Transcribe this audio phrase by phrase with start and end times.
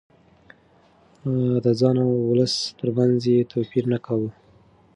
[1.63, 4.29] د ځان او ولس ترمنځ يې توپير نه کاوه.